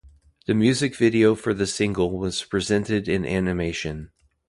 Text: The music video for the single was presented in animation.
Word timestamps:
The 0.47 0.55
music 0.55 0.95
video 0.95 1.35
for 1.35 1.53
the 1.53 1.67
single 1.67 2.17
was 2.17 2.43
presented 2.43 3.07
in 3.07 3.23
animation. 3.23 4.09